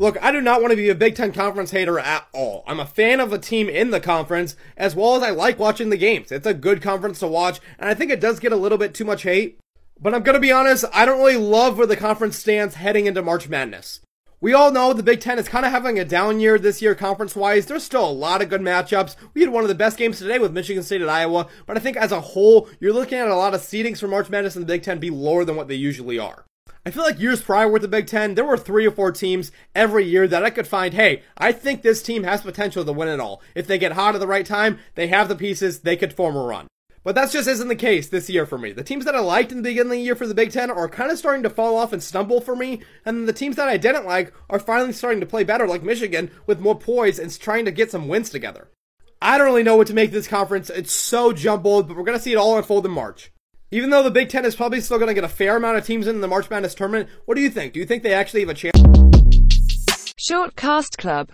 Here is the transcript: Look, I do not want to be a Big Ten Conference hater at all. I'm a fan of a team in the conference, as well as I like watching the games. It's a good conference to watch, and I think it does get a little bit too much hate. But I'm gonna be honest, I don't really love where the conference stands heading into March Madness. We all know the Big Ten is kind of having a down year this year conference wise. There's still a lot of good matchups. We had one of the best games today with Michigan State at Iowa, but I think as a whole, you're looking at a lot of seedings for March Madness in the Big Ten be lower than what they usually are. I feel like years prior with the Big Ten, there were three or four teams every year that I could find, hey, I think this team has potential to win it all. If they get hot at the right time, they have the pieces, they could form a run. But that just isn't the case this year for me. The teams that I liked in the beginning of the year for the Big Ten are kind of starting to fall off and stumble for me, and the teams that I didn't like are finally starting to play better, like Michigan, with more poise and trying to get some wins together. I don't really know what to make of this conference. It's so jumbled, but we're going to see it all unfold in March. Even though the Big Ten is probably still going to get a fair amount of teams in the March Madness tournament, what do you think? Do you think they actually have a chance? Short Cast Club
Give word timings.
Look, 0.00 0.16
I 0.22 0.30
do 0.30 0.40
not 0.40 0.60
want 0.60 0.70
to 0.70 0.76
be 0.76 0.88
a 0.90 0.94
Big 0.94 1.16
Ten 1.16 1.32
Conference 1.32 1.72
hater 1.72 1.98
at 1.98 2.28
all. 2.32 2.62
I'm 2.68 2.78
a 2.78 2.86
fan 2.86 3.18
of 3.18 3.32
a 3.32 3.38
team 3.38 3.68
in 3.68 3.90
the 3.90 3.98
conference, 3.98 4.54
as 4.76 4.94
well 4.94 5.16
as 5.16 5.24
I 5.24 5.30
like 5.30 5.58
watching 5.58 5.90
the 5.90 5.96
games. 5.96 6.30
It's 6.30 6.46
a 6.46 6.54
good 6.54 6.80
conference 6.80 7.18
to 7.18 7.26
watch, 7.26 7.58
and 7.80 7.90
I 7.90 7.94
think 7.94 8.12
it 8.12 8.20
does 8.20 8.38
get 8.38 8.52
a 8.52 8.56
little 8.56 8.78
bit 8.78 8.94
too 8.94 9.04
much 9.04 9.24
hate. 9.24 9.58
But 10.00 10.14
I'm 10.14 10.22
gonna 10.22 10.38
be 10.38 10.52
honest, 10.52 10.84
I 10.92 11.04
don't 11.04 11.18
really 11.18 11.36
love 11.36 11.78
where 11.78 11.86
the 11.88 11.96
conference 11.96 12.38
stands 12.38 12.76
heading 12.76 13.06
into 13.06 13.22
March 13.22 13.48
Madness. 13.48 13.98
We 14.40 14.54
all 14.54 14.70
know 14.70 14.92
the 14.92 15.02
Big 15.02 15.18
Ten 15.18 15.36
is 15.36 15.48
kind 15.48 15.66
of 15.66 15.72
having 15.72 15.98
a 15.98 16.04
down 16.04 16.38
year 16.38 16.60
this 16.60 16.80
year 16.80 16.94
conference 16.94 17.34
wise. 17.34 17.66
There's 17.66 17.82
still 17.82 18.08
a 18.08 18.12
lot 18.12 18.40
of 18.40 18.48
good 18.48 18.60
matchups. 18.60 19.16
We 19.34 19.40
had 19.40 19.50
one 19.50 19.64
of 19.64 19.68
the 19.68 19.74
best 19.74 19.96
games 19.96 20.20
today 20.20 20.38
with 20.38 20.52
Michigan 20.52 20.84
State 20.84 21.02
at 21.02 21.08
Iowa, 21.08 21.48
but 21.66 21.76
I 21.76 21.80
think 21.80 21.96
as 21.96 22.12
a 22.12 22.20
whole, 22.20 22.68
you're 22.78 22.92
looking 22.92 23.18
at 23.18 23.26
a 23.26 23.34
lot 23.34 23.52
of 23.52 23.62
seedings 23.62 23.98
for 23.98 24.06
March 24.06 24.30
Madness 24.30 24.54
in 24.54 24.62
the 24.62 24.66
Big 24.66 24.84
Ten 24.84 25.00
be 25.00 25.10
lower 25.10 25.44
than 25.44 25.56
what 25.56 25.66
they 25.66 25.74
usually 25.74 26.20
are. 26.20 26.44
I 26.86 26.90
feel 26.90 27.02
like 27.02 27.20
years 27.20 27.42
prior 27.42 27.68
with 27.68 27.82
the 27.82 27.88
Big 27.88 28.06
Ten, 28.06 28.34
there 28.34 28.44
were 28.44 28.56
three 28.56 28.86
or 28.86 28.90
four 28.90 29.12
teams 29.12 29.52
every 29.74 30.04
year 30.04 30.26
that 30.28 30.44
I 30.44 30.50
could 30.50 30.66
find, 30.66 30.94
hey, 30.94 31.22
I 31.36 31.52
think 31.52 31.82
this 31.82 32.02
team 32.02 32.24
has 32.24 32.40
potential 32.40 32.84
to 32.84 32.92
win 32.92 33.08
it 33.08 33.20
all. 33.20 33.42
If 33.54 33.66
they 33.66 33.78
get 33.78 33.92
hot 33.92 34.14
at 34.14 34.20
the 34.20 34.26
right 34.26 34.46
time, 34.46 34.78
they 34.94 35.08
have 35.08 35.28
the 35.28 35.36
pieces, 35.36 35.80
they 35.80 35.96
could 35.96 36.12
form 36.12 36.36
a 36.36 36.42
run. 36.42 36.66
But 37.04 37.14
that 37.14 37.30
just 37.30 37.48
isn't 37.48 37.68
the 37.68 37.76
case 37.76 38.08
this 38.08 38.28
year 38.28 38.44
for 38.44 38.58
me. 38.58 38.72
The 38.72 38.84
teams 38.84 39.04
that 39.04 39.14
I 39.14 39.20
liked 39.20 39.50
in 39.50 39.58
the 39.58 39.62
beginning 39.62 39.92
of 39.92 39.96
the 39.96 40.00
year 40.00 40.16
for 40.16 40.26
the 40.26 40.34
Big 40.34 40.52
Ten 40.52 40.70
are 40.70 40.88
kind 40.88 41.10
of 41.10 41.18
starting 41.18 41.42
to 41.42 41.50
fall 41.50 41.76
off 41.76 41.92
and 41.92 42.02
stumble 42.02 42.40
for 42.40 42.54
me, 42.54 42.82
and 43.04 43.26
the 43.26 43.32
teams 43.32 43.56
that 43.56 43.68
I 43.68 43.76
didn't 43.76 44.06
like 44.06 44.32
are 44.50 44.58
finally 44.58 44.92
starting 44.92 45.20
to 45.20 45.26
play 45.26 45.44
better, 45.44 45.66
like 45.66 45.82
Michigan, 45.82 46.30
with 46.46 46.60
more 46.60 46.78
poise 46.78 47.18
and 47.18 47.38
trying 47.38 47.64
to 47.64 47.70
get 47.70 47.90
some 47.90 48.08
wins 48.08 48.30
together. 48.30 48.68
I 49.20 49.36
don't 49.36 49.46
really 49.46 49.62
know 49.62 49.76
what 49.76 49.86
to 49.88 49.94
make 49.94 50.08
of 50.08 50.14
this 50.14 50.28
conference. 50.28 50.70
It's 50.70 50.92
so 50.92 51.32
jumbled, 51.32 51.88
but 51.88 51.96
we're 51.96 52.04
going 52.04 52.18
to 52.18 52.22
see 52.22 52.32
it 52.32 52.36
all 52.36 52.56
unfold 52.56 52.86
in 52.86 52.92
March. 52.92 53.32
Even 53.70 53.90
though 53.90 54.02
the 54.02 54.10
Big 54.10 54.30
Ten 54.30 54.46
is 54.46 54.56
probably 54.56 54.80
still 54.80 54.96
going 54.96 55.08
to 55.08 55.14
get 55.14 55.24
a 55.24 55.28
fair 55.28 55.54
amount 55.54 55.76
of 55.76 55.84
teams 55.84 56.06
in 56.06 56.22
the 56.22 56.28
March 56.28 56.48
Madness 56.48 56.74
tournament, 56.74 57.06
what 57.26 57.34
do 57.34 57.42
you 57.42 57.50
think? 57.50 57.74
Do 57.74 57.80
you 57.80 57.84
think 57.84 58.02
they 58.02 58.14
actually 58.14 58.40
have 58.40 58.48
a 58.48 58.54
chance? 58.54 58.78
Short 60.16 60.56
Cast 60.56 60.96
Club 60.96 61.26